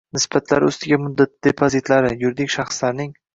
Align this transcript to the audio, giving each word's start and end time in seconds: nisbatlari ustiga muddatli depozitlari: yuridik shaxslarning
nisbatlari 0.17 0.69
ustiga 0.71 0.97
muddatli 1.07 1.45
depozitlari: 1.49 2.11
yuridik 2.25 2.53
shaxslarning 2.57 3.15